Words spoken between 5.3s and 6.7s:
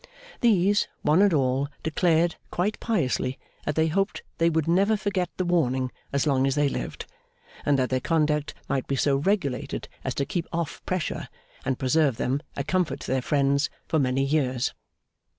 the warning as long as they